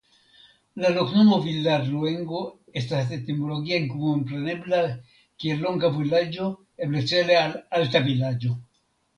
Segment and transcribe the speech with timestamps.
[0.83, 2.39] La loknomo "Villarluengo"
[2.81, 4.81] estas etimologie komprenebla
[5.45, 6.51] kiel "Longa Vilaĝo"
[6.87, 8.61] eble cele al "Alta Vilaĝo".